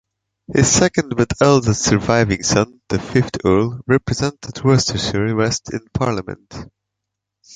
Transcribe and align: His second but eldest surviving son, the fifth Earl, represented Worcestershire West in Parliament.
His 0.51 0.67
second 0.67 1.13
but 1.15 1.31
eldest 1.43 1.83
surviving 1.83 2.41
son, 2.41 2.81
the 2.89 2.97
fifth 2.97 3.37
Earl, 3.45 3.81
represented 3.85 4.63
Worcestershire 4.63 5.35
West 5.35 5.71
in 5.71 5.81
Parliament. 5.93 6.55